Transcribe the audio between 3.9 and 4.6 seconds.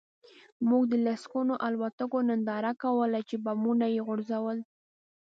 یې غورځول